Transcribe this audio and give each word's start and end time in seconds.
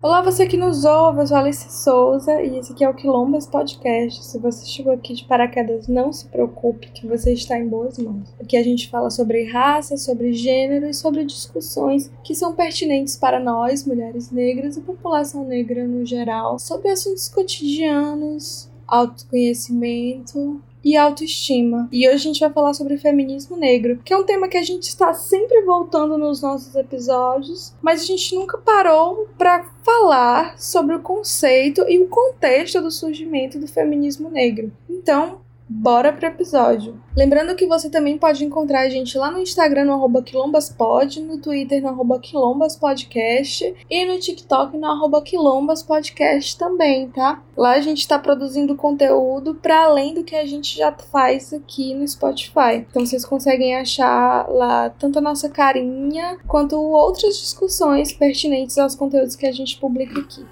Olá, 0.00 0.22
você 0.22 0.46
que 0.46 0.56
nos 0.56 0.84
ouve, 0.84 1.22
eu 1.22 1.26
sou 1.26 1.36
Alice 1.36 1.82
Souza 1.82 2.40
e 2.40 2.56
esse 2.56 2.72
aqui 2.72 2.84
é 2.84 2.88
o 2.88 2.94
Quilombas 2.94 3.48
Podcast. 3.48 4.24
Se 4.24 4.38
você 4.38 4.64
chegou 4.64 4.92
aqui 4.92 5.12
de 5.12 5.24
paraquedas, 5.24 5.88
não 5.88 6.12
se 6.12 6.28
preocupe 6.28 6.92
que 6.92 7.04
você 7.04 7.32
está 7.32 7.58
em 7.58 7.66
boas 7.66 7.98
mãos. 7.98 8.32
Aqui 8.40 8.56
a 8.56 8.62
gente 8.62 8.88
fala 8.88 9.10
sobre 9.10 9.50
raça, 9.50 9.96
sobre 9.96 10.32
gênero 10.32 10.86
e 10.86 10.94
sobre 10.94 11.24
discussões 11.24 12.12
que 12.22 12.32
são 12.32 12.54
pertinentes 12.54 13.16
para 13.16 13.40
nós, 13.40 13.84
mulheres 13.84 14.30
negras 14.30 14.76
e 14.76 14.82
população 14.82 15.44
negra 15.44 15.84
no 15.84 16.06
geral, 16.06 16.60
sobre 16.60 16.90
assuntos 16.90 17.28
cotidianos, 17.28 18.70
autoconhecimento, 18.86 20.62
e 20.84 20.96
autoestima. 20.96 21.88
E 21.92 22.08
hoje 22.08 22.14
a 22.14 22.18
gente 22.18 22.40
vai 22.40 22.52
falar 22.52 22.74
sobre 22.74 22.98
feminismo 22.98 23.56
negro, 23.56 24.00
que 24.04 24.12
é 24.12 24.16
um 24.16 24.24
tema 24.24 24.48
que 24.48 24.56
a 24.56 24.62
gente 24.62 24.84
está 24.84 25.12
sempre 25.12 25.62
voltando 25.62 26.16
nos 26.16 26.42
nossos 26.42 26.74
episódios, 26.74 27.74
mas 27.82 28.02
a 28.02 28.04
gente 28.04 28.34
nunca 28.34 28.58
parou 28.58 29.28
para 29.36 29.64
falar 29.82 30.58
sobre 30.58 30.94
o 30.94 31.00
conceito 31.00 31.84
e 31.88 31.98
o 31.98 32.08
contexto 32.08 32.80
do 32.80 32.90
surgimento 32.90 33.58
do 33.58 33.66
feminismo 33.66 34.30
negro. 34.30 34.72
Então, 34.88 35.40
Bora 35.70 36.14
pro 36.14 36.26
episódio. 36.26 36.98
Lembrando 37.14 37.54
que 37.54 37.66
você 37.66 37.90
também 37.90 38.16
pode 38.16 38.42
encontrar 38.42 38.80
a 38.80 38.88
gente 38.88 39.18
lá 39.18 39.30
no 39.30 39.38
Instagram 39.38 39.84
no 39.84 39.92
arroba 39.92 40.22
quilombaspod, 40.22 41.20
no 41.20 41.38
Twitter 41.42 41.82
no 41.82 41.88
arroba 41.88 42.18
quilombaspodcast 42.18 43.74
e 43.90 44.04
no 44.06 44.18
TikTok 44.18 44.78
no 44.78 44.86
arroba 44.86 45.20
quilombaspodcast 45.20 46.56
também, 46.56 47.10
tá? 47.10 47.42
Lá 47.54 47.72
a 47.72 47.80
gente 47.82 48.08
tá 48.08 48.18
produzindo 48.18 48.76
conteúdo 48.76 49.56
para 49.56 49.84
além 49.84 50.14
do 50.14 50.24
que 50.24 50.34
a 50.34 50.46
gente 50.46 50.74
já 50.74 50.90
faz 50.90 51.52
aqui 51.52 51.92
no 51.92 52.08
Spotify. 52.08 52.86
Então 52.88 53.04
vocês 53.04 53.26
conseguem 53.26 53.76
achar 53.76 54.48
lá 54.48 54.88
tanto 54.88 55.18
a 55.18 55.22
nossa 55.22 55.50
carinha 55.50 56.38
quanto 56.46 56.80
outras 56.80 57.38
discussões 57.38 58.10
pertinentes 58.10 58.78
aos 58.78 58.94
conteúdos 58.94 59.36
que 59.36 59.44
a 59.44 59.52
gente 59.52 59.78
publica 59.78 60.18
aqui. 60.18 60.46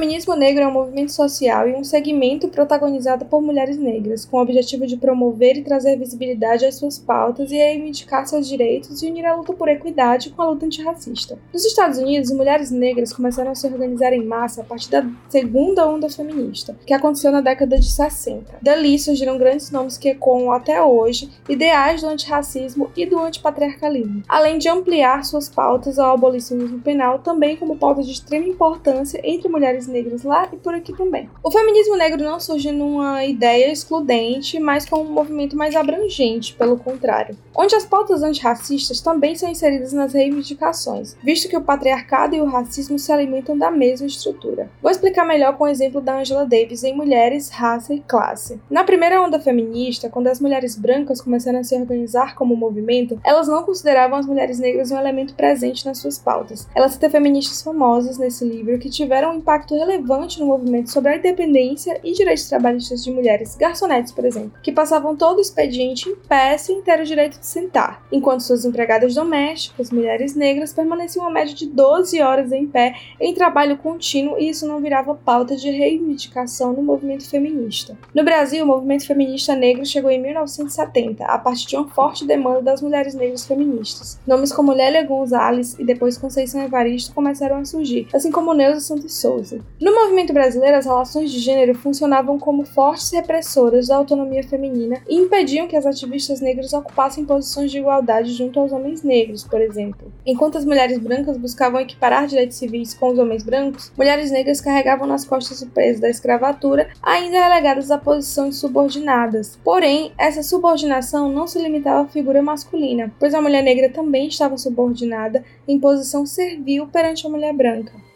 Feminismo 0.00 0.34
negro 0.34 0.62
é 0.62 0.66
um 0.66 0.72
movimento 0.72 1.12
social 1.12 1.68
e 1.68 1.74
um 1.74 1.84
segmento 1.84 2.48
protagonizado 2.48 3.26
por 3.26 3.42
mulheres 3.42 3.76
negras, 3.76 4.24
com 4.24 4.38
o 4.38 4.40
objetivo 4.40 4.86
de 4.86 4.96
promover 4.96 5.58
e 5.58 5.62
trazer 5.62 5.98
visibilidade 5.98 6.64
às 6.64 6.76
suas 6.76 6.98
pautas 6.98 7.52
e 7.52 7.56
reivindicar 7.56 8.26
seus 8.26 8.48
direitos 8.48 9.02
e 9.02 9.06
unir 9.10 9.26
a 9.26 9.34
luta 9.34 9.52
por 9.52 9.68
equidade 9.68 10.30
com 10.30 10.40
a 10.40 10.48
luta 10.48 10.64
antirracista. 10.64 11.38
Nos 11.52 11.66
Estados 11.66 11.98
Unidos, 11.98 12.30
mulheres 12.30 12.70
negras 12.70 13.12
começaram 13.12 13.50
a 13.50 13.54
se 13.54 13.66
organizar 13.66 14.14
em 14.14 14.24
massa 14.24 14.62
a 14.62 14.64
partir 14.64 14.90
da 14.90 15.06
segunda 15.28 15.86
onda 15.86 16.08
feminista, 16.08 16.74
que 16.86 16.94
aconteceu 16.94 17.30
na 17.30 17.42
década 17.42 17.78
de 17.78 17.90
60. 17.90 18.56
Dali 18.62 18.98
surgiram 18.98 19.36
grandes 19.36 19.70
nomes 19.70 19.98
que 19.98 20.08
ecoam 20.08 20.50
até 20.50 20.82
hoje 20.82 21.28
ideais 21.46 22.00
do 22.00 22.08
antirracismo 22.08 22.90
e 22.96 23.04
do 23.04 23.18
antipatriarcalismo, 23.18 24.22
além 24.26 24.56
de 24.56 24.66
ampliar 24.66 25.26
suas 25.26 25.50
pautas 25.50 25.98
ao 25.98 26.14
abolicionismo 26.14 26.80
penal 26.80 27.18
também 27.18 27.54
como 27.54 27.76
pauta 27.76 28.02
de 28.02 28.12
extrema 28.12 28.46
importância 28.46 29.20
entre 29.22 29.46
mulheres 29.46 29.89
negras 29.90 30.22
lá 30.22 30.48
e 30.52 30.56
por 30.56 30.74
aqui 30.74 30.96
também. 30.96 31.28
O 31.42 31.50
feminismo 31.50 31.96
negro 31.96 32.22
não 32.22 32.40
surge 32.40 32.70
numa 32.72 33.24
ideia 33.24 33.70
excludente, 33.72 34.58
mas 34.58 34.88
com 34.88 35.00
um 35.00 35.12
movimento 35.12 35.56
mais 35.56 35.76
abrangente, 35.76 36.54
pelo 36.54 36.78
contrário, 36.78 37.36
onde 37.54 37.74
as 37.74 37.84
pautas 37.84 38.22
antirracistas 38.22 39.00
também 39.00 39.34
são 39.34 39.50
inseridas 39.50 39.92
nas 39.92 40.12
reivindicações, 40.12 41.16
visto 41.22 41.48
que 41.48 41.56
o 41.56 41.62
patriarcado 41.62 42.34
e 42.34 42.40
o 42.40 42.46
racismo 42.46 42.98
se 42.98 43.12
alimentam 43.12 43.58
da 43.58 43.70
mesma 43.70 44.06
estrutura. 44.06 44.70
Vou 44.80 44.90
explicar 44.90 45.26
melhor 45.26 45.56
com 45.56 45.64
o 45.64 45.68
exemplo 45.68 46.00
da 46.00 46.18
Angela 46.18 46.46
Davis 46.46 46.84
em 46.84 46.96
Mulheres, 46.96 47.50
Raça 47.50 47.92
e 47.92 48.00
Classe. 48.00 48.60
Na 48.70 48.84
primeira 48.84 49.20
onda 49.20 49.40
feminista, 49.40 50.08
quando 50.08 50.28
as 50.28 50.40
mulheres 50.40 50.76
brancas 50.76 51.20
começaram 51.20 51.58
a 51.58 51.64
se 51.64 51.74
organizar 51.74 52.34
como 52.34 52.56
movimento, 52.56 53.20
elas 53.24 53.48
não 53.48 53.62
consideravam 53.62 54.18
as 54.18 54.26
mulheres 54.26 54.58
negras 54.58 54.90
um 54.90 54.98
elemento 54.98 55.34
presente 55.34 55.84
nas 55.84 55.98
suas 55.98 56.18
pautas. 56.18 56.68
Elas 56.74 56.92
cita 56.92 57.10
feministas 57.10 57.62
famosas 57.62 58.18
nesse 58.18 58.44
livro 58.44 58.78
que 58.78 58.90
tiveram 58.90 59.32
um 59.32 59.38
impacto 59.38 59.74
relevante 59.80 60.38
no 60.38 60.46
movimento 60.46 60.90
sobre 60.90 61.12
a 61.12 61.16
independência 61.16 61.98
e 62.04 62.12
direitos 62.12 62.48
trabalhistas 62.48 63.02
de 63.02 63.10
mulheres, 63.10 63.56
garçonetes, 63.56 64.12
por 64.12 64.26
exemplo, 64.26 64.52
que 64.62 64.70
passavam 64.70 65.16
todo 65.16 65.38
o 65.38 65.40
expediente 65.40 66.08
em 66.08 66.14
pé 66.14 66.58
sem 66.58 66.82
ter 66.82 67.00
o 67.00 67.04
direito 67.04 67.40
de 67.40 67.46
sentar, 67.46 68.04
enquanto 68.12 68.42
suas 68.42 68.66
empregadas 68.66 69.14
domésticas, 69.14 69.90
mulheres 69.90 70.34
negras, 70.34 70.74
permaneciam 70.74 71.24
uma 71.24 71.32
média 71.32 71.54
de 71.54 71.66
12 71.66 72.20
horas 72.20 72.52
em 72.52 72.66
pé 72.66 72.94
em 73.18 73.32
trabalho 73.32 73.78
contínuo 73.78 74.38
e 74.38 74.50
isso 74.50 74.68
não 74.68 74.80
virava 74.80 75.14
pauta 75.14 75.56
de 75.56 75.70
reivindicação 75.70 76.74
no 76.74 76.82
movimento 76.82 77.28
feminista. 77.28 77.96
No 78.14 78.22
Brasil, 78.22 78.64
o 78.64 78.68
movimento 78.68 79.06
feminista 79.06 79.54
negro 79.56 79.86
chegou 79.86 80.10
em 80.10 80.20
1970, 80.20 81.24
a 81.24 81.38
partir 81.38 81.68
de 81.68 81.76
uma 81.76 81.88
forte 81.88 82.26
demanda 82.26 82.60
das 82.60 82.82
mulheres 82.82 83.14
negras 83.14 83.46
feministas. 83.46 84.20
Nomes 84.26 84.52
como 84.52 84.72
Lélia 84.72 85.04
Gonzalez 85.04 85.78
e 85.78 85.84
depois 85.84 86.18
Conceição 86.18 86.62
Evaristo 86.62 87.14
começaram 87.14 87.56
a 87.56 87.64
surgir, 87.64 88.06
assim 88.12 88.30
como 88.30 88.52
Neuza 88.52 88.80
Santos 88.80 89.14
Souza. 89.14 89.69
No 89.80 89.94
movimento 89.94 90.34
brasileiro, 90.34 90.76
as 90.76 90.84
relações 90.84 91.30
de 91.32 91.38
gênero 91.38 91.74
funcionavam 91.74 92.38
como 92.38 92.66
fortes 92.66 93.10
repressoras 93.12 93.88
da 93.88 93.96
autonomia 93.96 94.42
feminina 94.42 95.00
e 95.08 95.16
impediam 95.16 95.66
que 95.66 95.74
as 95.74 95.86
ativistas 95.86 96.42
negras 96.42 96.74
ocupassem 96.74 97.24
posições 97.24 97.70
de 97.70 97.78
igualdade 97.78 98.34
junto 98.34 98.60
aos 98.60 98.72
homens 98.72 99.02
negros, 99.02 99.42
por 99.42 99.58
exemplo. 99.58 100.12
Enquanto 100.26 100.58
as 100.58 100.66
mulheres 100.66 100.98
brancas 100.98 101.38
buscavam 101.38 101.80
equiparar 101.80 102.26
direitos 102.26 102.58
civis 102.58 102.92
com 102.92 103.08
os 103.08 103.18
homens 103.18 103.42
brancos, 103.42 103.90
mulheres 103.96 104.30
negras 104.30 104.60
carregavam 104.60 105.06
nas 105.06 105.24
costas 105.24 105.62
o 105.62 105.70
peso 105.70 106.02
da 106.02 106.10
escravatura, 106.10 106.90
ainda 107.02 107.42
relegadas 107.42 107.90
a 107.90 107.96
posições 107.96 108.56
subordinadas. 108.56 109.58
Porém, 109.64 110.12
essa 110.18 110.42
subordinação 110.42 111.32
não 111.32 111.46
se 111.46 111.58
limitava 111.58 112.02
à 112.02 112.08
figura 112.08 112.42
masculina, 112.42 113.10
pois 113.18 113.32
a 113.32 113.40
mulher 113.40 113.62
negra 113.62 113.88
também 113.88 114.28
estava 114.28 114.58
subordinada 114.58 115.42
em 115.66 115.80
posição 115.80 116.26
servil 116.26 116.86
perante 116.86 117.26
a 117.26 117.30
mulher 117.30 117.54
branca. 117.54 118.09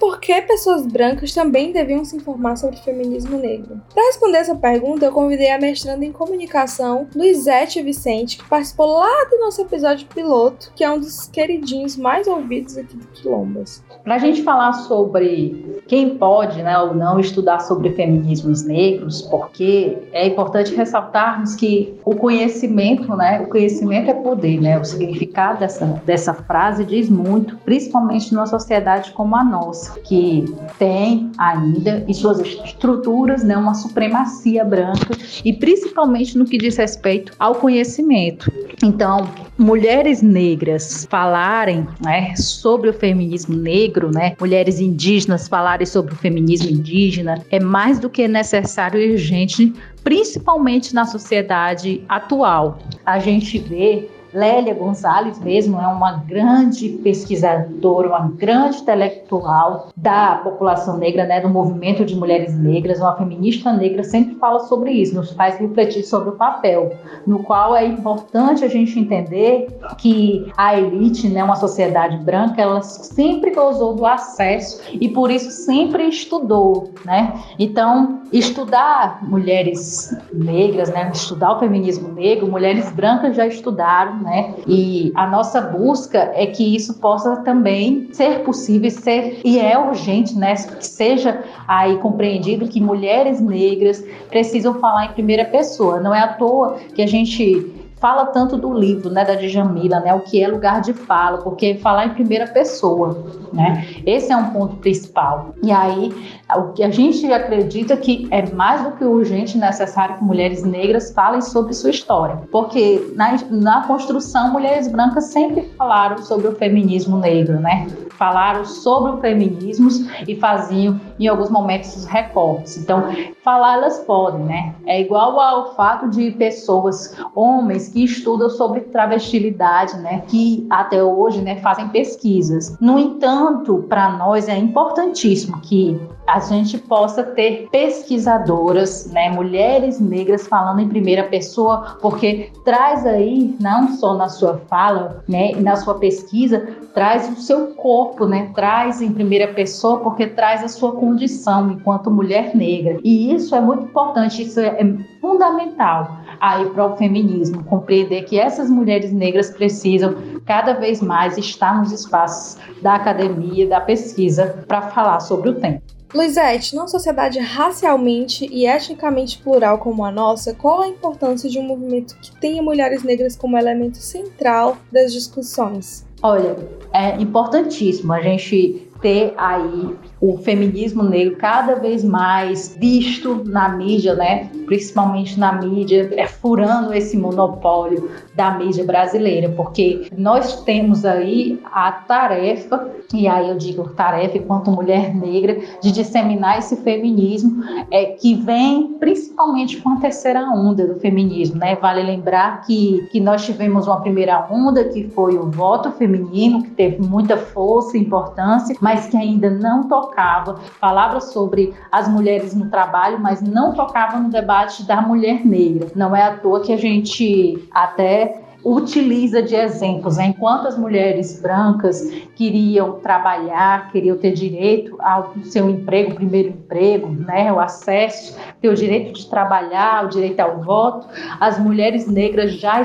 Por 0.00 0.18
que 0.18 0.40
pessoas 0.40 0.86
brancas 0.86 1.34
também 1.34 1.72
deviam 1.72 2.04
se 2.06 2.16
informar 2.16 2.56
sobre 2.56 2.76
o 2.76 2.82
feminismo 2.82 3.36
negro? 3.36 3.80
Para 3.94 4.06
responder 4.06 4.38
essa 4.38 4.56
pergunta, 4.56 5.04
eu 5.04 5.12
convidei 5.12 5.52
a 5.52 5.60
mestranda 5.60 6.04
em 6.06 6.10
comunicação, 6.10 7.06
Luizete 7.14 7.82
Vicente, 7.82 8.38
que 8.38 8.48
participou 8.48 8.86
lá 8.86 9.26
do 9.30 9.38
nosso 9.38 9.60
episódio 9.60 10.08
piloto, 10.08 10.72
que 10.74 10.82
é 10.82 10.90
um 10.90 10.98
dos 10.98 11.28
queridinhos 11.28 11.98
mais 11.98 12.26
ouvidos 12.26 12.78
aqui 12.78 12.96
do 12.96 13.06
Quilombas. 13.08 13.84
Para 14.02 14.14
a 14.14 14.18
gente 14.18 14.42
falar 14.42 14.72
sobre 14.72 15.82
quem 15.86 16.16
pode 16.16 16.62
né, 16.62 16.78
ou 16.78 16.94
não 16.94 17.20
estudar 17.20 17.60
sobre 17.60 17.90
feminismos 17.90 18.64
negros, 18.64 19.20
porque 19.22 19.98
é 20.12 20.26
importante 20.26 20.74
ressaltarmos 20.74 21.54
que 21.54 21.94
o 22.06 22.16
conhecimento, 22.16 23.14
né, 23.14 23.42
o 23.42 23.50
conhecimento 23.50 24.10
é 24.10 24.14
poder, 24.14 24.58
né, 24.62 24.78
o 24.78 24.84
significado 24.84 25.60
dessa, 25.60 25.84
dessa 26.06 26.32
frase 26.32 26.86
diz 26.86 27.10
muito, 27.10 27.58
principalmente 27.58 28.32
numa 28.32 28.46
sociedade 28.46 29.12
como 29.12 29.36
a 29.36 29.44
nossa 29.44 29.89
que 30.04 30.44
tem 30.78 31.30
ainda 31.38 32.04
em 32.06 32.12
suas 32.12 32.40
estruturas 32.40 33.44
né, 33.44 33.56
uma 33.56 33.74
supremacia 33.74 34.64
branca 34.64 35.16
e 35.44 35.52
principalmente 35.52 36.36
no 36.36 36.44
que 36.44 36.58
diz 36.58 36.76
respeito 36.76 37.32
ao 37.38 37.54
conhecimento. 37.54 38.50
Então, 38.82 39.28
mulheres 39.58 40.22
negras 40.22 41.06
falarem 41.10 41.86
né, 42.02 42.34
sobre 42.36 42.88
o 42.88 42.92
feminismo 42.92 43.54
negro, 43.54 44.10
né, 44.10 44.34
mulheres 44.40 44.80
indígenas 44.80 45.48
falarem 45.48 45.86
sobre 45.86 46.14
o 46.14 46.16
feminismo 46.16 46.70
indígena, 46.70 47.42
é 47.50 47.60
mais 47.60 47.98
do 47.98 48.08
que 48.08 48.26
necessário 48.26 49.00
e 49.00 49.12
urgente, 49.12 49.72
principalmente 50.02 50.94
na 50.94 51.04
sociedade 51.04 52.02
atual. 52.08 52.78
A 53.04 53.18
gente 53.18 53.58
vê 53.58 54.08
Lélia 54.32 54.74
Gonzalez 54.74 55.38
mesmo 55.40 55.80
é 55.80 55.86
uma 55.86 56.12
grande 56.12 56.88
pesquisadora, 56.88 58.08
uma 58.08 58.28
grande 58.28 58.78
intelectual 58.78 59.88
da 59.96 60.36
população 60.36 60.96
negra, 60.96 61.24
né, 61.24 61.40
do 61.40 61.48
movimento 61.48 62.04
de 62.04 62.14
mulheres 62.14 62.56
negras, 62.56 63.00
uma 63.00 63.16
feminista 63.16 63.72
negra, 63.72 64.04
sempre 64.04 64.36
fala 64.36 64.60
sobre 64.60 64.92
isso, 64.92 65.14
nos 65.14 65.32
faz 65.32 65.58
refletir 65.58 66.04
sobre 66.04 66.30
o 66.30 66.32
papel, 66.32 66.96
no 67.26 67.42
qual 67.42 67.74
é 67.74 67.84
importante 67.86 68.64
a 68.64 68.68
gente 68.68 68.98
entender 68.98 69.68
que 69.98 70.50
a 70.56 70.78
elite, 70.78 71.28
né, 71.28 71.42
uma 71.42 71.56
sociedade 71.56 72.16
branca, 72.18 72.60
ela 72.60 72.80
sempre 72.82 73.50
gozou 73.50 73.94
do 73.94 74.06
acesso 74.06 74.80
e 74.92 75.08
por 75.08 75.30
isso 75.30 75.50
sempre 75.50 76.04
estudou, 76.08 76.90
né? 77.04 77.34
Então, 77.58 78.20
estudar 78.32 79.18
mulheres 79.22 80.16
negras, 80.32 80.90
né, 80.90 81.10
estudar 81.12 81.56
o 81.56 81.58
feminismo 81.58 82.08
negro, 82.12 82.46
mulheres 82.46 82.90
brancas 82.92 83.36
já 83.36 83.46
estudaram 83.46 84.19
né? 84.20 84.54
E 84.66 85.12
a 85.14 85.26
nossa 85.26 85.60
busca 85.60 86.30
é 86.34 86.46
que 86.46 86.74
isso 86.76 86.94
possa 86.94 87.36
também 87.36 88.08
ser 88.12 88.40
possível, 88.40 88.90
ser 88.90 89.40
e 89.44 89.58
é 89.58 89.78
urgente, 89.78 90.36
né? 90.36 90.54
Que 90.54 90.86
seja 90.86 91.42
aí 91.66 91.96
compreendido 91.98 92.68
que 92.68 92.80
mulheres 92.80 93.40
negras 93.40 94.04
precisam 94.28 94.74
falar 94.74 95.06
em 95.06 95.12
primeira 95.12 95.44
pessoa. 95.44 96.00
Não 96.00 96.14
é 96.14 96.20
à 96.20 96.28
toa 96.28 96.78
que 96.94 97.02
a 97.02 97.06
gente 97.06 97.80
fala 98.00 98.26
tanto 98.26 98.56
do 98.56 98.72
livro, 98.72 99.10
né, 99.10 99.24
da 99.24 99.34
Djamila, 99.34 100.00
né, 100.00 100.14
o 100.14 100.20
que 100.20 100.42
é 100.42 100.48
lugar 100.48 100.80
de 100.80 100.94
fala, 100.94 101.38
porque 101.38 101.74
falar 101.74 102.06
em 102.06 102.14
primeira 102.14 102.46
pessoa, 102.46 103.22
né? 103.52 103.86
Esse 104.06 104.32
é 104.32 104.36
um 104.36 104.50
ponto 104.50 104.76
principal. 104.76 105.54
E 105.62 105.70
aí, 105.70 106.10
o 106.56 106.72
que 106.72 106.82
a 106.82 106.90
gente 106.90 107.30
acredita 107.32 107.96
que 107.96 108.28
é 108.30 108.48
mais 108.50 108.82
do 108.82 108.92
que 108.92 109.04
urgente 109.04 109.56
e 109.56 109.60
necessário 109.60 110.16
que 110.16 110.24
mulheres 110.24 110.62
negras 110.62 111.12
falem 111.12 111.40
sobre 111.40 111.72
sua 111.72 111.90
história, 111.90 112.38
porque 112.50 113.12
na, 113.14 113.38
na 113.50 113.86
construção 113.86 114.52
mulheres 114.52 114.88
brancas 114.88 115.24
sempre 115.26 115.70
falaram 115.76 116.18
sobre 116.18 116.48
o 116.48 116.54
feminismo 116.56 117.18
negro, 117.18 117.60
né? 117.60 117.86
Falaram 118.10 118.64
sobre 118.64 119.12
o 119.12 119.16
feminismo 119.18 119.88
e 120.26 120.36
faziam 120.36 121.00
em 121.18 121.26
alguns 121.26 121.50
momentos 121.50 121.96
os 121.96 122.04
recortes. 122.04 122.76
Então, 122.76 123.04
falar 123.42 123.74
elas 123.74 123.98
podem, 124.00 124.44
né? 124.44 124.74
É 124.86 125.00
igual 125.00 125.38
ao 125.40 125.74
fato 125.74 126.08
de 126.10 126.30
pessoas, 126.32 127.16
homens 127.34 127.88
que 127.88 128.04
estudam 128.04 128.50
sobre 128.50 128.80
travestilidade, 128.82 129.96
né? 129.98 130.22
Que 130.28 130.66
até 130.70 131.02
hoje, 131.02 131.40
né, 131.40 131.56
fazem 131.56 131.88
pesquisas. 131.88 132.76
No 132.80 132.98
entanto, 132.98 133.84
para 133.88 134.10
nós 134.16 134.48
é 134.48 134.56
importantíssimo 134.56 135.60
que 135.60 135.98
a 136.32 136.38
gente 136.38 136.78
possa 136.78 137.24
ter 137.24 137.68
pesquisadoras, 137.72 139.10
né, 139.10 139.30
mulheres 139.30 139.98
negras 139.98 140.46
falando 140.46 140.80
em 140.80 140.88
primeira 140.88 141.24
pessoa, 141.24 141.96
porque 142.00 142.52
traz 142.64 143.04
aí 143.04 143.56
não 143.60 143.88
só 143.96 144.14
na 144.14 144.28
sua 144.28 144.58
fala, 144.68 145.24
né, 145.28 145.52
na 145.56 145.74
sua 145.76 145.98
pesquisa, 145.98 146.68
traz 146.94 147.28
o 147.28 147.40
seu 147.40 147.74
corpo, 147.74 148.26
né, 148.26 148.50
traz 148.54 149.02
em 149.02 149.12
primeira 149.12 149.48
pessoa, 149.48 149.98
porque 149.98 150.26
traz 150.26 150.62
a 150.62 150.68
sua 150.68 150.92
condição 150.92 151.72
enquanto 151.72 152.10
mulher 152.10 152.54
negra. 152.54 152.98
E 153.02 153.34
isso 153.34 153.54
é 153.54 153.60
muito 153.60 153.84
importante, 153.84 154.42
isso 154.42 154.60
é 154.60 154.78
fundamental 155.20 156.16
aí 156.40 156.64
para 156.70 156.86
o 156.86 156.96
feminismo, 156.96 157.64
compreender 157.64 158.22
que 158.22 158.38
essas 158.38 158.70
mulheres 158.70 159.12
negras 159.12 159.50
precisam 159.50 160.14
cada 160.46 160.74
vez 160.74 161.02
mais 161.02 161.36
estar 161.36 161.78
nos 161.78 161.92
espaços 161.92 162.56
da 162.80 162.94
academia, 162.94 163.68
da 163.68 163.80
pesquisa 163.80 164.64
para 164.66 164.82
falar 164.82 165.20
sobre 165.20 165.50
o 165.50 165.54
tema. 165.54 165.80
Luizete, 166.12 166.74
numa 166.74 166.88
sociedade 166.88 167.38
racialmente 167.38 168.48
e 168.50 168.66
etnicamente 168.66 169.38
plural 169.38 169.78
como 169.78 170.04
a 170.04 170.10
nossa, 170.10 170.52
qual 170.52 170.82
a 170.82 170.88
importância 170.88 171.48
de 171.48 171.58
um 171.58 171.62
movimento 171.62 172.16
que 172.20 172.32
tenha 172.40 172.60
mulheres 172.60 173.04
negras 173.04 173.36
como 173.36 173.56
elemento 173.56 173.98
central 173.98 174.76
das 174.90 175.12
discussões? 175.12 176.04
Olha, 176.20 176.56
é 176.92 177.14
importantíssimo 177.20 178.12
a 178.12 178.20
gente 178.20 178.89
ter 179.00 179.34
aí 179.36 179.96
o 180.20 180.36
feminismo 180.38 181.02
negro 181.02 181.36
cada 181.36 181.76
vez 181.76 182.04
mais 182.04 182.76
visto 182.78 183.42
na 183.46 183.70
mídia, 183.70 184.14
né? 184.14 184.50
Principalmente 184.66 185.38
na 185.38 185.52
mídia, 185.52 186.10
é 186.14 186.26
furando 186.26 186.92
esse 186.92 187.16
monopólio 187.16 188.10
da 188.34 188.50
mídia 188.58 188.84
brasileira, 188.84 189.48
porque 189.50 190.06
nós 190.16 190.62
temos 190.62 191.04
aí 191.04 191.60
a 191.72 191.90
tarefa, 191.92 192.90
e 193.14 193.26
aí 193.26 193.48
eu 193.48 193.56
digo 193.56 193.88
tarefa 193.90 194.36
enquanto 194.36 194.70
mulher 194.70 195.14
negra, 195.14 195.58
de 195.80 195.90
disseminar 195.90 196.58
esse 196.58 196.76
feminismo 196.76 197.64
é, 197.90 198.06
que 198.06 198.34
vem 198.34 198.94
principalmente 198.98 199.78
com 199.78 199.90
a 199.90 199.96
terceira 199.96 200.42
onda 200.50 200.86
do 200.86 201.00
feminismo, 201.00 201.58
né? 201.58 201.76
Vale 201.76 202.02
lembrar 202.02 202.62
que, 202.62 203.08
que 203.10 203.20
nós 203.20 203.44
tivemos 203.44 203.86
uma 203.86 204.00
primeira 204.00 204.46
onda 204.50 204.84
que 204.84 205.08
foi 205.08 205.38
o 205.38 205.50
voto 205.50 205.90
feminino, 205.92 206.62
que 206.62 206.70
teve 206.70 207.02
muita 207.02 207.36
força 207.36 207.96
e 207.96 208.00
importância, 208.00 208.76
mas 208.80 208.89
que 208.96 209.16
ainda 209.16 209.50
não 209.50 209.88
tocava, 209.88 210.56
falava 210.80 211.20
sobre 211.20 211.74
as 211.90 212.08
mulheres 212.08 212.54
no 212.54 212.68
trabalho, 212.68 213.18
mas 213.20 213.40
não 213.40 213.72
tocava 213.72 214.18
no 214.18 214.30
debate 214.30 214.84
da 214.84 215.00
mulher 215.00 215.44
negra. 215.44 215.88
Não 215.94 216.14
é 216.14 216.22
à 216.22 216.36
toa 216.36 216.60
que 216.60 216.72
a 216.72 216.76
gente 216.76 217.68
até 217.70 218.40
utiliza 218.64 219.42
de 219.42 219.54
exemplos. 219.54 220.16
Né? 220.16 220.26
Enquanto 220.26 220.68
as 220.68 220.76
mulheres 220.76 221.40
brancas 221.40 222.10
queriam 222.34 223.00
trabalhar, 223.00 223.90
queriam 223.90 224.16
ter 224.16 224.32
direito 224.32 224.96
ao 225.00 225.34
seu 225.44 225.68
emprego, 225.68 226.14
primeiro 226.14 226.50
emprego, 226.50 227.08
né? 227.08 227.52
o 227.52 227.58
acesso, 227.58 228.36
ter 228.60 228.68
o 228.68 228.74
direito 228.74 229.12
de 229.12 229.28
trabalhar, 229.28 230.04
o 230.04 230.08
direito 230.08 230.40
ao 230.40 230.62
voto, 230.62 231.06
as 231.38 231.58
mulheres 231.58 232.06
negras 232.06 232.52
já, 232.52 232.82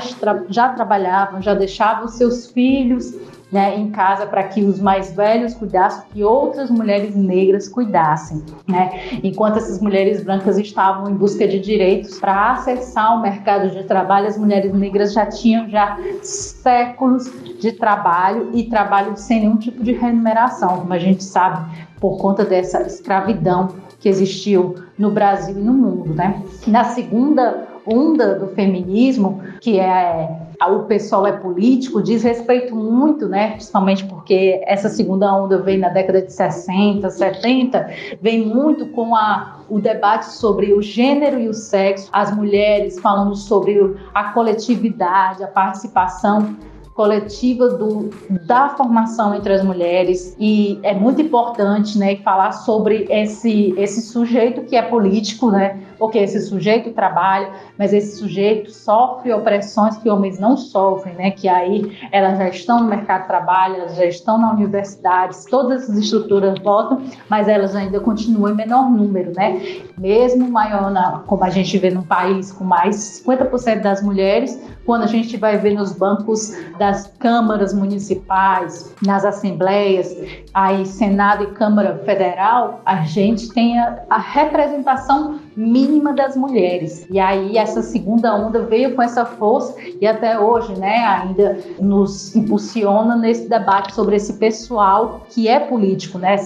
já 0.48 0.70
trabalhavam, 0.70 1.42
já 1.42 1.54
deixavam 1.54 2.08
seus 2.08 2.50
filhos 2.50 3.14
né, 3.50 3.78
em 3.78 3.90
casa 3.90 4.26
para 4.26 4.42
que 4.42 4.64
os 4.64 4.80
mais 4.80 5.12
velhos 5.14 5.54
cuidassem, 5.54 6.02
que 6.12 6.24
outras 6.24 6.68
mulheres 6.68 7.14
negras 7.14 7.68
cuidassem, 7.68 8.42
né? 8.66 9.00
Enquanto 9.22 9.58
essas 9.58 9.80
mulheres 9.80 10.22
brancas 10.22 10.58
estavam 10.58 11.08
em 11.10 11.14
busca 11.14 11.46
de 11.46 11.60
direitos 11.60 12.18
para 12.18 12.52
acessar 12.52 13.16
o 13.16 13.22
mercado 13.22 13.70
de 13.70 13.84
trabalho, 13.84 14.26
as 14.26 14.36
mulheres 14.36 14.72
negras 14.72 15.12
já 15.12 15.26
tinham 15.26 15.68
já 15.68 15.96
séculos 16.22 17.30
de 17.60 17.72
trabalho 17.72 18.50
e 18.52 18.64
trabalho 18.64 19.16
sem 19.16 19.40
nenhum 19.40 19.56
tipo 19.56 19.82
de 19.82 19.92
remuneração, 19.92 20.80
como 20.80 20.92
a 20.92 20.98
gente 20.98 21.22
sabe 21.22 21.86
por 22.00 22.18
conta 22.18 22.44
dessa 22.44 22.82
escravidão 22.82 23.68
que 24.00 24.08
existiu 24.08 24.74
no 24.98 25.10
Brasil 25.10 25.56
e 25.56 25.62
no 25.62 25.72
mundo, 25.72 26.14
né? 26.14 26.42
Na 26.66 26.84
segunda 26.84 27.68
onda 27.86 28.34
do 28.34 28.48
feminismo, 28.48 29.40
que 29.60 29.78
é 29.78 30.45
o 30.64 30.84
pessoal 30.84 31.26
é 31.26 31.32
político, 31.32 32.02
diz 32.02 32.22
respeito 32.22 32.74
muito, 32.74 33.28
né, 33.28 33.52
principalmente 33.52 34.04
porque 34.04 34.62
essa 34.66 34.88
segunda 34.88 35.32
onda 35.34 35.58
vem 35.58 35.78
na 35.78 35.88
década 35.88 36.22
de 36.22 36.32
60, 36.32 37.08
70, 37.10 37.90
vem 38.20 38.46
muito 38.46 38.86
com 38.88 39.14
a, 39.14 39.60
o 39.68 39.78
debate 39.78 40.26
sobre 40.32 40.72
o 40.72 40.80
gênero 40.80 41.38
e 41.38 41.48
o 41.48 41.54
sexo, 41.54 42.08
as 42.12 42.34
mulheres 42.34 42.98
falando 42.98 43.34
sobre 43.34 43.96
a 44.14 44.32
coletividade, 44.32 45.42
a 45.42 45.48
participação 45.48 46.56
coletiva 46.96 47.68
do, 47.68 48.08
da 48.46 48.70
formação 48.70 49.34
entre 49.34 49.52
as 49.52 49.62
mulheres. 49.62 50.34
E 50.40 50.80
é 50.82 50.94
muito 50.94 51.20
importante 51.20 51.98
né, 51.98 52.16
falar 52.16 52.52
sobre 52.52 53.06
esse, 53.10 53.74
esse 53.76 54.00
sujeito 54.00 54.62
que 54.62 54.74
é 54.74 54.82
político, 54.82 55.50
né, 55.50 55.78
porque 55.98 56.18
esse 56.18 56.40
sujeito 56.40 56.92
trabalha, 56.92 57.50
mas 57.78 57.92
esse 57.92 58.18
sujeito 58.18 58.70
sofre 58.70 59.32
opressões 59.32 59.96
que 59.96 60.08
homens 60.08 60.38
não 60.38 60.56
sofrem, 60.56 61.14
né, 61.14 61.30
que 61.30 61.48
aí 61.48 61.96
elas 62.12 62.38
já 62.38 62.48
estão 62.48 62.80
no 62.82 62.88
mercado 62.88 63.22
de 63.22 63.28
trabalho, 63.28 63.76
elas 63.76 63.96
já 63.96 64.04
estão 64.06 64.38
na 64.38 64.52
universidade, 64.52 65.36
todas 65.50 65.82
essas 65.82 65.98
estruturas 65.98 66.58
votam, 66.60 67.02
mas 67.28 67.48
elas 67.48 67.74
ainda 67.74 68.00
continuam 68.00 68.52
em 68.52 68.56
menor 68.56 68.90
número, 68.90 69.32
né, 69.34 69.60
mesmo 69.98 70.48
maior, 70.50 70.90
na, 70.90 71.22
como 71.26 71.44
a 71.44 71.50
gente 71.50 71.76
vê 71.78 71.90
num 71.90 72.02
país 72.02 72.52
com 72.52 72.64
mais 72.64 73.22
50% 73.26 73.80
das 73.80 74.02
mulheres, 74.02 74.60
quando 74.84 75.02
a 75.02 75.06
gente 75.06 75.36
vai 75.36 75.58
ver 75.58 75.74
nos 75.74 75.92
bancos 75.92 76.56
das 76.78 77.12
câmaras 77.18 77.74
municipais, 77.74 78.94
nas 79.04 79.24
assembleias, 79.24 80.16
aí 80.54 80.86
Senado 80.86 81.44
e 81.44 81.46
Câmara 81.48 82.00
Federal, 82.04 82.80
a 82.86 83.02
gente 83.02 83.52
tem 83.52 83.78
a, 83.78 84.04
a 84.08 84.18
representação 84.18 85.40
mínima 85.56 86.12
das 86.12 86.36
mulheres. 86.36 87.06
E 87.10 87.18
aí 87.18 87.56
essa 87.56 87.82
segunda 87.82 88.34
onda 88.34 88.62
veio 88.62 88.94
com 88.94 89.02
essa 89.02 89.24
força 89.24 89.74
e 90.00 90.06
até 90.06 90.38
hoje, 90.38 90.78
né, 90.78 90.98
ainda 90.98 91.58
nos 91.80 92.36
impulsiona 92.36 93.16
nesse 93.16 93.48
debate 93.48 93.94
sobre 93.94 94.16
esse 94.16 94.34
pessoal 94.34 95.22
que 95.30 95.48
é 95.48 95.58
político, 95.58 96.18
né, 96.18 96.36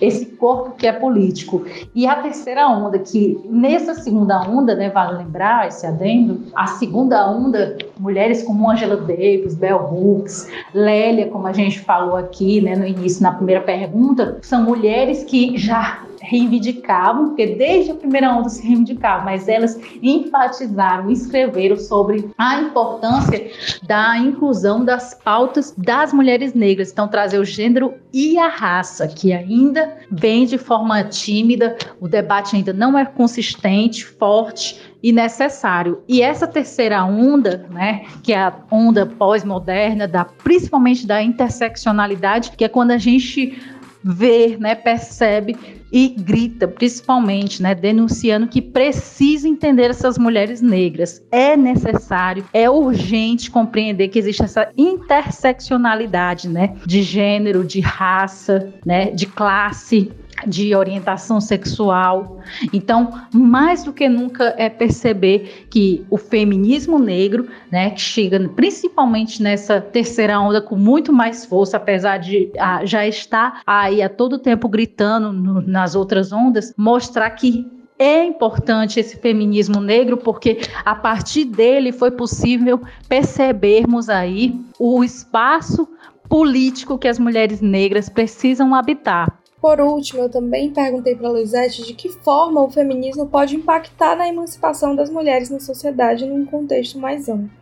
esse 0.00 0.26
corpo 0.26 0.76
que 0.76 0.86
é 0.86 0.92
político. 0.92 1.64
E 1.94 2.06
a 2.06 2.16
terceira 2.16 2.68
onda, 2.68 2.98
que 2.98 3.40
nessa 3.44 3.94
segunda 3.94 4.40
onda, 4.42 4.74
né, 4.74 4.88
vale 4.88 5.18
lembrar 5.18 5.66
esse 5.66 5.86
adendo, 5.86 6.42
a 6.54 6.66
segunda 6.66 7.28
onda, 7.28 7.76
mulheres 7.98 8.42
como 8.42 8.70
Angela 8.70 8.96
Davis, 8.96 9.54
Bell 9.54 9.88
Hooks, 9.92 10.48
Lélia, 10.72 11.28
como 11.28 11.46
a 11.46 11.52
gente 11.52 11.80
falou 11.80 12.16
aqui, 12.16 12.60
né, 12.60 12.76
no 12.76 12.86
início, 12.86 13.22
na 13.22 13.32
primeira 13.32 13.62
pergunta, 13.62 14.38
são 14.42 14.62
mulheres 14.62 15.24
que 15.24 15.56
já 15.56 16.04
reivindicavam, 16.20 17.28
porque 17.28 17.46
desde 17.54 17.92
a 17.92 17.94
primeira 17.94 18.32
onda 18.32 18.48
se 18.48 18.66
reivindicavam, 18.66 19.24
mas 19.24 19.48
elas 19.48 19.78
enfatizaram, 20.02 21.10
escreveram 21.10 21.76
sobre 21.76 22.30
a 22.36 22.60
importância 22.60 23.50
da 23.82 24.16
inclusão 24.18 24.84
das 24.84 25.14
pautas 25.14 25.74
das 25.76 26.12
mulheres 26.12 26.54
negras. 26.54 26.92
Então, 26.92 27.08
trazer 27.08 27.38
o 27.38 27.44
gênero 27.44 27.94
e 28.12 28.38
a 28.38 28.48
raça, 28.48 29.08
que 29.08 29.32
ainda 29.32 29.96
vem 30.10 30.44
de 30.44 30.58
forma 30.58 31.02
tímida, 31.04 31.76
o 32.00 32.08
debate 32.08 32.56
ainda 32.56 32.72
não 32.72 32.98
é 32.98 33.04
consistente, 33.04 34.04
forte 34.04 34.80
e 35.02 35.12
necessário. 35.12 36.02
E 36.06 36.20
essa 36.20 36.46
terceira 36.46 37.02
onda, 37.04 37.66
né, 37.70 38.04
que 38.22 38.32
é 38.32 38.38
a 38.38 38.54
onda 38.70 39.06
pós-moderna, 39.06 40.06
da, 40.06 40.24
principalmente 40.24 41.06
da 41.06 41.22
interseccionalidade, 41.22 42.52
que 42.52 42.64
é 42.64 42.68
quando 42.68 42.90
a 42.90 42.98
gente 42.98 43.58
vê, 44.02 44.56
né, 44.58 44.74
percebe 44.74 45.79
e 45.92 46.08
grita, 46.08 46.68
principalmente, 46.68 47.62
né, 47.62 47.74
denunciando 47.74 48.46
que 48.46 48.62
precisa 48.62 49.48
entender 49.48 49.90
essas 49.90 50.18
mulheres 50.18 50.60
negras. 50.60 51.22
É 51.30 51.56
necessário, 51.56 52.44
é 52.52 52.68
urgente 52.70 53.50
compreender 53.50 54.08
que 54.08 54.18
existe 54.18 54.42
essa 54.42 54.70
interseccionalidade, 54.76 56.48
né, 56.48 56.76
de 56.86 57.02
gênero, 57.02 57.64
de 57.64 57.80
raça, 57.80 58.72
né, 58.84 59.10
de 59.10 59.26
classe, 59.26 60.12
de 60.46 60.74
orientação 60.74 61.40
sexual. 61.40 62.40
Então, 62.72 63.12
mais 63.32 63.84
do 63.84 63.92
que 63.92 64.08
nunca 64.08 64.54
é 64.56 64.68
perceber 64.68 65.66
que 65.70 66.04
o 66.10 66.16
feminismo 66.16 66.98
negro, 66.98 67.48
né, 67.70 67.90
que 67.90 68.00
chega 68.00 68.40
principalmente 68.48 69.42
nessa 69.42 69.80
terceira 69.80 70.40
onda 70.40 70.60
com 70.60 70.76
muito 70.76 71.12
mais 71.12 71.44
força, 71.44 71.76
apesar 71.76 72.18
de 72.18 72.50
ah, 72.58 72.84
já 72.84 73.06
estar 73.06 73.62
aí 73.66 74.02
a 74.02 74.08
todo 74.08 74.38
tempo 74.38 74.68
gritando 74.68 75.32
no, 75.32 75.60
nas 75.60 75.94
outras 75.94 76.32
ondas, 76.32 76.72
mostrar 76.76 77.30
que 77.30 77.66
é 77.98 78.24
importante 78.24 78.98
esse 78.98 79.18
feminismo 79.18 79.78
negro 79.78 80.16
porque 80.16 80.60
a 80.86 80.94
partir 80.94 81.44
dele 81.44 81.92
foi 81.92 82.10
possível 82.10 82.80
percebermos 83.06 84.08
aí 84.08 84.58
o 84.78 85.04
espaço 85.04 85.86
político 86.26 86.96
que 86.96 87.08
as 87.08 87.18
mulheres 87.18 87.60
negras 87.60 88.08
precisam 88.08 88.74
habitar. 88.74 89.39
Por 89.60 89.78
último, 89.78 90.22
eu 90.22 90.30
também 90.30 90.70
perguntei 90.70 91.14
para 91.14 91.28
Luizete 91.28 91.82
de 91.82 91.92
que 91.92 92.08
forma 92.08 92.62
o 92.62 92.70
feminismo 92.70 93.26
pode 93.26 93.54
impactar 93.54 94.16
na 94.16 94.26
emancipação 94.26 94.96
das 94.96 95.10
mulheres 95.10 95.50
na 95.50 95.60
sociedade 95.60 96.24
num 96.24 96.46
contexto 96.46 96.98
mais 96.98 97.28
amplo. 97.28 97.59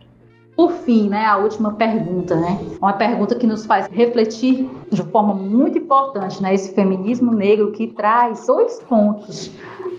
Por 0.59 0.73
fim, 0.73 1.07
né, 1.07 1.25
a 1.25 1.37
última 1.37 1.71
pergunta, 1.71 2.35
né? 2.35 2.59
Uma 2.81 2.91
pergunta 2.91 3.33
que 3.33 3.47
nos 3.47 3.65
faz 3.65 3.87
refletir 3.87 4.69
de 4.91 5.01
forma 5.03 5.33
muito 5.33 5.77
importante, 5.77 6.43
né, 6.43 6.53
esse 6.53 6.75
feminismo 6.75 7.31
negro 7.31 7.71
que 7.71 7.87
traz 7.87 8.45
dois 8.45 8.77
pontos 8.81 9.49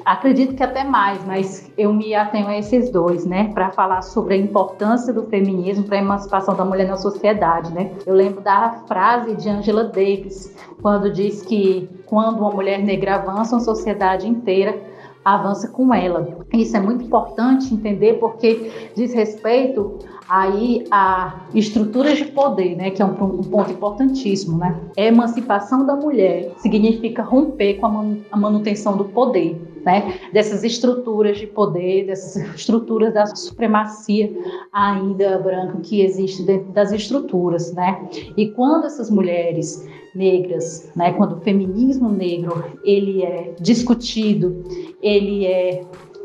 Acredito 0.05 0.55
que 0.55 0.63
até 0.63 0.83
mais, 0.83 1.25
mas 1.25 1.71
eu 1.77 1.93
me 1.93 2.15
atenho 2.15 2.49
a 2.49 2.59
esses 2.59 2.91
dois, 2.91 3.25
né, 3.27 3.51
para 3.53 3.71
falar 3.71 4.03
sobre 4.03 4.35
a 4.35 4.37
importância 4.37 5.13
do 5.13 5.25
feminismo 5.25 5.85
para 5.85 5.99
a 5.99 6.01
emancipação 6.01 6.55
da 6.55 6.65
mulher 6.65 6.89
na 6.89 6.97
sociedade, 6.97 7.73
né. 7.73 7.93
Eu 8.07 8.15
lembro 8.15 8.41
da 8.41 8.83
frase 8.87 9.37
de 9.37 9.49
Angela 9.49 9.85
Davis, 9.85 10.55
quando 10.81 11.11
diz 11.11 11.43
que 11.43 11.89
quando 12.07 12.41
uma 12.41 12.51
mulher 12.51 12.79
negra 12.79 13.17
avança, 13.17 13.57
a 13.57 13.61
sociedade 13.61 14.27
inteira 14.27 14.79
avança 15.25 15.69
com 15.69 15.93
ela. 15.93 16.27
Isso 16.53 16.77
é 16.77 16.81
muito 16.81 17.05
importante 17.05 17.73
entender 17.75 18.15
porque 18.15 18.91
diz 18.97 19.13
respeito 19.13 19.99
aí 20.31 20.87
a 20.93 21.41
estruturas 21.53 22.17
de 22.17 22.27
poder, 22.27 22.77
né, 22.77 22.91
que 22.91 23.03
é 23.03 23.05
um, 23.05 23.11
um 23.11 23.43
ponto 23.43 23.73
importantíssimo, 23.73 24.59
né? 24.59 24.81
A 24.97 25.03
emancipação 25.03 25.85
da 25.85 25.97
mulher 25.97 26.55
significa 26.59 27.21
romper 27.21 27.75
com 27.75 27.87
a, 27.87 28.05
a 28.31 28.37
manutenção 28.37 28.97
do 28.97 29.07
poder 29.07 29.61
né, 29.85 30.21
dessas 30.33 30.63
estruturas 30.63 31.39
de 31.39 31.49
poder, 31.49 32.07
dessas 32.07 32.37
estruturas 32.55 33.13
da 33.13 33.27
supremacia 33.27 34.33
ainda 34.73 35.39
branca 35.39 35.81
que 35.83 36.03
existe 36.03 36.45
dentro 36.45 36.71
das 36.71 36.93
estruturas, 36.93 37.73
né? 37.75 38.09
E 38.37 38.51
quando 38.51 38.87
essas 38.87 39.11
mulheres 39.11 39.85
negras, 40.15 40.93
né, 40.95 41.13
quando 41.13 41.39
o 41.39 41.41
feminismo 41.41 42.09
negro 42.09 42.65
ele 42.85 43.25
é 43.25 43.55
discutido, 43.61 44.63
ele 45.03 45.47
é 45.47 45.83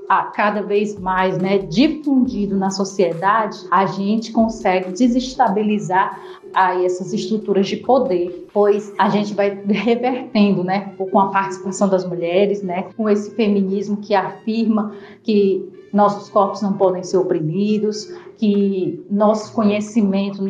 a 0.10 0.24
cada 0.24 0.62
vez 0.62 1.00
mais 1.00 1.38
né, 1.38 1.58
difundido 1.58 2.56
na 2.56 2.70
sociedade, 2.70 3.58
a 3.72 3.86
gente 3.86 4.32
consegue 4.32 4.92
desestabilizar 4.92 6.20
aí 6.54 6.86
essas 6.86 7.14
estruturas 7.14 7.68
de 7.68 7.78
poder, 7.78 8.48
pois 8.54 8.94
a 8.98 9.10
gente 9.10 9.34
vai 9.34 9.50
revertendo, 9.66 10.64
né, 10.64 10.94
com 10.98 11.20
a 11.20 11.28
participação 11.28 11.90
das 11.90 12.08
mulheres, 12.08 12.62
né, 12.62 12.90
com 12.96 13.10
esse 13.10 13.32
feminismo 13.36 13.98
que 13.98 14.16
afirma 14.16 14.94
que 15.24 15.68
nossos 15.92 16.30
corpos 16.30 16.62
não 16.62 16.74
podem 16.74 17.04
ser 17.04 17.18
oprimidos, 17.18 18.14
que 18.38 19.06
nosso 19.10 19.54
conhecimento 19.54 20.44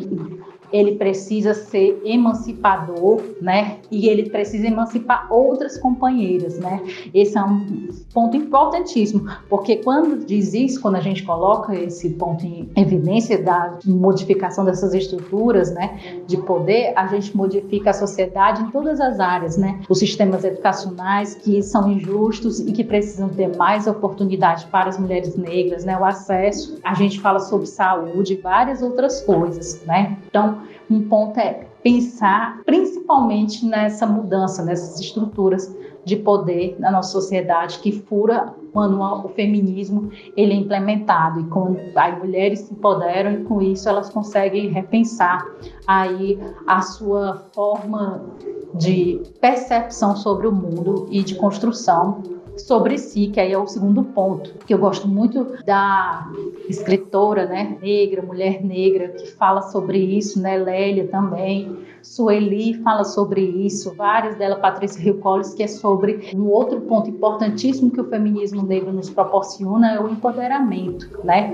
ele 0.76 0.96
precisa 0.96 1.54
ser 1.54 2.02
emancipador, 2.04 3.22
né? 3.42 3.78
E 3.90 4.08
ele 4.08 4.30
precisa 4.30 4.68
emancipar 4.68 5.28
outras 5.32 5.78
companheiras, 5.78 6.60
né? 6.60 6.82
Esse 7.14 7.38
é 7.38 7.44
um 7.44 7.90
ponto 8.14 8.36
importantíssimo, 8.36 9.26
porque 9.50 9.78
quando 9.78 10.26
diz 10.26 10.54
isso, 10.54 10.82
quando 10.82 10.96
a 10.96 11.02
gente 11.02 11.24
coloca 11.24 11.74
esse 11.76 12.10
ponto 12.12 12.46
em 12.46 12.70
evidência 12.76 13.42
da 13.42 13.78
modificação 13.86 14.66
dessas 14.66 14.94
estruturas, 14.94 15.74
né, 15.74 16.00
de 16.28 16.38
poder, 16.38 16.94
a 16.96 17.08
gente 17.08 17.36
modifica 17.36 17.92
a 17.92 17.94
sociedade 17.94 18.62
em 18.62 18.72
todas 18.72 19.00
as 19.00 19.20
áreas, 19.20 19.58
né? 19.58 19.82
Os 19.90 20.00
sistemas 20.00 20.44
educacionais 20.44 21.36
que 21.36 21.62
são 21.62 21.92
injustos 21.92 22.60
e 22.60 22.72
que 22.72 22.84
precisam 22.84 23.30
ter 23.30 23.56
mais 23.56 23.88
oportunidade 23.88 24.66
para 24.68 24.90
as 24.90 24.98
mulheres 24.98 25.36
negras, 25.36 25.86
né? 25.86 25.98
O 25.98 26.06
acesso, 26.06 26.80
a 26.84 26.94
gente 26.94 27.20
fala 27.20 27.40
sobre 27.40 27.68
saúde, 27.68 28.36
várias 28.36 28.82
outras 28.82 29.22
coisas, 29.22 29.82
né? 29.86 30.18
Então, 30.28 30.65
um 30.90 31.08
ponto 31.08 31.40
é 31.40 31.68
pensar 31.84 32.62
principalmente 32.66 33.66
nessa 33.66 34.06
mudança, 34.08 34.64
nessas 34.64 35.00
estruturas 35.00 35.76
de 36.04 36.16
poder 36.16 36.76
na 36.80 36.92
nossa 36.92 37.12
sociedade 37.12 37.80
que 37.80 37.92
fura 37.92 38.54
quando 38.72 39.02
o 39.02 39.30
feminismo 39.30 40.12
ele 40.38 40.54
é 40.54 40.56
implementado. 40.56 41.40
E 41.40 41.44
quando 41.46 41.80
as 41.96 42.18
mulheres 42.20 42.60
se 42.60 42.74
empoderam 42.74 43.32
e 43.32 43.44
com 43.44 43.62
isso 43.62 43.90
elas 43.90 44.10
conseguem 44.10 44.70
repensar 44.70 45.46
aí 45.88 46.40
a 46.68 46.82
sua 46.82 47.46
forma 47.54 48.22
de 48.76 49.22
percepção 49.42 50.16
sobre 50.16 50.48
o 50.48 50.52
mundo 50.52 51.08
e 51.10 51.24
de 51.24 51.36
construção 51.36 52.22
sobre 52.58 52.98
si, 52.98 53.28
que 53.28 53.40
aí 53.40 53.52
é 53.52 53.58
o 53.58 53.68
segundo 53.68 54.04
ponto, 54.04 54.54
que 54.66 54.74
eu 54.74 54.78
gosto 54.78 55.08
muito 55.08 55.58
da 55.66 56.30
escritora, 56.68 57.46
né, 57.46 57.78
negra, 57.82 58.22
mulher 58.22 58.64
negra, 58.64 59.10
que 59.10 59.28
fala 59.32 59.62
sobre 59.62 59.98
isso, 59.98 60.42
né, 60.42 60.58
Lélia 60.58 61.08
também, 61.08 61.85
Sueli 62.06 62.76
fala 62.84 63.04
sobre 63.04 63.42
isso, 63.42 63.96
várias 63.96 64.38
delas, 64.38 64.60
Patrícia 64.60 65.02
Rio 65.02 65.18
Collins, 65.18 65.54
que 65.56 65.64
é 65.64 65.68
sobre 65.68 66.30
um 66.36 66.46
outro 66.46 66.80
ponto 66.82 67.10
importantíssimo 67.10 67.90
que 67.90 68.00
o 68.00 68.10
feminismo 68.10 68.62
negro 68.62 68.94
nos 68.94 69.10
proporciona, 69.10 69.94
é 69.94 70.00
o 70.00 70.08
empoderamento, 70.08 71.10
né? 71.24 71.52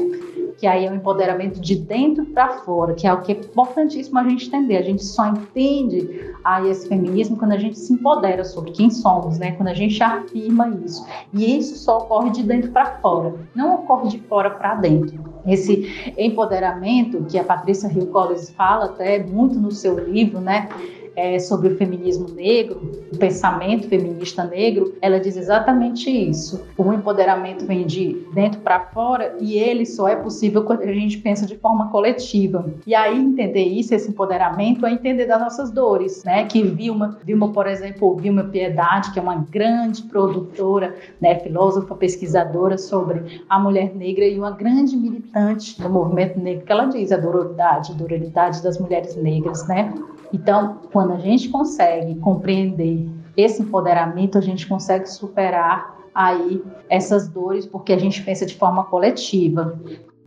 que 0.62 0.68
aí 0.68 0.86
é 0.86 0.92
o 0.92 0.96
empoderamento 0.96 1.60
de 1.60 1.76
dentro 1.76 2.24
para 2.24 2.60
fora, 2.60 2.94
que 2.94 3.08
é 3.08 3.12
o 3.12 3.22
que 3.22 3.32
é 3.32 3.36
importantíssimo 3.36 4.20
a 4.20 4.24
gente 4.24 4.46
entender. 4.46 4.78
A 4.78 4.84
gente 4.84 5.04
só 5.04 5.26
entende 5.26 6.36
aí 6.44 6.70
esse 6.70 6.88
feminismo 6.88 7.36
quando 7.36 7.54
a 7.54 7.58
gente 7.58 7.80
se 7.80 7.94
empodera 7.94 8.44
sobre 8.44 8.70
quem 8.70 8.92
somos, 8.92 9.40
né? 9.40 9.54
Quando 9.54 9.70
a 9.70 9.74
gente 9.74 10.04
afirma 10.04 10.70
isso. 10.86 11.04
E 11.34 11.58
isso 11.58 11.78
só 11.78 11.98
ocorre 11.98 12.30
de 12.30 12.44
dentro 12.44 12.72
para 12.72 12.98
fora, 13.00 13.34
não 13.56 13.74
ocorre 13.74 14.10
de 14.10 14.20
fora 14.20 14.52
para 14.52 14.76
dentro. 14.76 15.31
Esse 15.46 16.14
empoderamento 16.18 17.26
que 17.26 17.38
a 17.38 17.44
Patrícia 17.44 17.92
Hill 17.92 18.08
Collins 18.08 18.52
fala 18.52 18.86
até 18.86 19.24
muito 19.24 19.60
no 19.60 19.72
seu 19.72 19.98
livro, 19.98 20.40
né? 20.40 20.70
É, 21.16 21.40
sobre 21.40 21.70
o 21.70 21.78
feminismo 21.78 22.30
negro, 22.30 22.82
o 23.12 23.18
pensamento 23.18 23.88
feminista 23.88 24.44
negro, 24.44 24.96
ela 25.02 25.20
diz 25.20 25.36
exatamente 25.36 26.10
isso. 26.10 26.64
O 26.78 26.94
empoderamento 26.94 27.66
vem 27.66 27.86
de 27.86 28.26
dentro 28.34 28.62
para 28.62 28.80
fora 28.80 29.36
e 29.40 29.58
ele 29.58 29.86
só 29.86 30.08
é 30.08 30.16
possível 30.16 30.64
quando 30.64 30.82
a 30.82 30.94
gente 30.94 31.18
pensa 31.18 31.46
de 31.46 31.58
forma 31.58 31.90
coletiva. 31.90 32.66
E 32.86 32.96
aí 32.96 33.18
entender 33.18 33.64
isso, 33.64 33.94
esse 33.94 34.10
empoderamento, 34.10 34.86
é 34.86 34.92
entender 34.92 35.26
das 35.26 35.40
nossas 35.40 35.72
dores, 35.72 36.24
né? 36.24 36.46
Que 36.46 36.64
Vilma, 36.64 37.20
Vilma, 37.24 37.50
por 37.50 37.68
exemplo, 37.68 38.16
Vilma 38.16 38.46
Piedade, 38.46 39.12
que 39.12 39.20
é 39.20 39.22
uma 39.22 39.46
grande 39.50 40.04
produtora, 40.04 40.96
né, 41.20 41.36
filósofa, 41.40 41.96
pesquisadora 41.96 42.78
sobre 42.78 43.42
a 43.50 43.60
mulher 43.60 43.94
negra 43.96 44.26
e 44.26 44.38
uma 44.38 44.52
grande 44.52 44.96
militante 44.96 45.82
do 45.82 45.90
movimento 45.90 46.40
negro, 46.40 46.66
que 46.66 46.72
ela 46.72 46.86
diz 46.86 47.12
a 47.12 47.18
dororidade, 47.18 47.92
a 47.92 47.96
dororidade 47.96 48.64
das 48.64 48.80
mulheres 48.80 49.16
negras, 49.16 49.68
né? 49.68 49.94
Então, 50.34 50.80
quando 50.92 51.14
a 51.14 51.18
gente 51.18 51.50
consegue 51.50 52.16
compreender 52.16 53.08
esse 53.36 53.62
empoderamento, 53.62 54.38
a 54.38 54.42
gente 54.42 54.68
consegue 54.68 55.10
superar 55.10 56.00
aí 56.14 56.62
essas 56.90 57.28
dores, 57.28 57.66
porque 57.66 57.94
a 57.94 57.98
gente 57.98 58.22
pensa 58.24 58.46
de 58.46 58.56
forma 58.56 58.84
coletiva. 58.86 59.80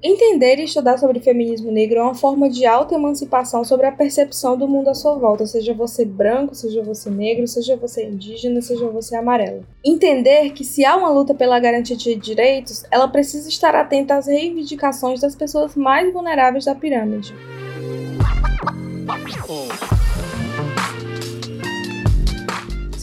Entender 0.06 0.58
e 0.58 0.64
estudar 0.64 0.99
sobre 0.99 1.18
feminismo 1.18 1.73
negro 1.73 1.99
é 1.99 2.02
uma 2.02 2.14
forma 2.14 2.50
de 2.50 2.66
autoemancipação 2.66 3.64
sobre 3.64 3.87
a 3.87 3.92
percepção 3.92 4.54
do 4.54 4.68
mundo 4.68 4.88
à 4.88 4.94
sua 4.94 5.14
volta, 5.14 5.46
seja 5.46 5.73
você 5.73 6.04
branco, 6.04 6.54
seja 6.54 6.82
você 6.82 7.08
negro, 7.08 7.49
seja 7.49 7.75
você 7.75 8.06
indígena, 8.06 8.61
seja 8.61 8.87
você 8.88 9.16
amarelo. 9.16 9.64
Entender 9.82 10.50
que 10.50 10.62
se 10.62 10.84
há 10.84 10.94
uma 10.94 11.08
luta 11.08 11.32
pela 11.34 11.58
garantia 11.58 11.96
de 11.96 12.14
direitos, 12.16 12.84
ela 12.90 13.08
precisa 13.08 13.49
estar 13.49 13.75
atenta 13.75 14.16
às 14.16 14.26
reivindicações 14.26 15.23
das 15.23 15.34
pessoas 15.34 15.75
mais 15.75 16.12
vulneráveis 16.12 16.66
da 16.66 16.75
pirâmide. 16.75 17.34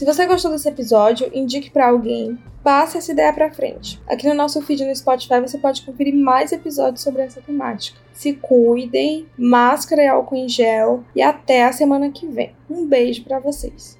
Se 0.02 0.06
você 0.06 0.26
gostou 0.26 0.50
desse 0.50 0.68
episódio, 0.68 1.30
indique 1.32 1.70
para 1.70 1.88
alguém, 1.88 2.36
passe 2.64 2.98
essa 2.98 3.12
ideia 3.12 3.32
para 3.32 3.52
frente. 3.52 4.02
Aqui 4.08 4.26
no 4.26 4.34
nosso 4.34 4.60
feed 4.60 4.84
no 4.84 4.96
Spotify 4.96 5.40
você 5.40 5.56
pode 5.58 5.82
conferir 5.82 6.12
mais 6.12 6.50
episódios 6.50 7.04
sobre 7.04 7.22
essa 7.22 7.40
temática. 7.40 8.00
Se 8.12 8.32
cuidem, 8.32 9.28
máscara 9.38 10.02
e 10.02 10.08
álcool 10.08 10.34
em 10.34 10.48
gel 10.48 11.04
e 11.14 11.22
até 11.22 11.62
a 11.62 11.72
semana 11.72 12.10
que 12.10 12.26
vem. 12.26 12.52
Um 12.68 12.84
beijo 12.84 13.22
para 13.22 13.38
vocês. 13.38 13.96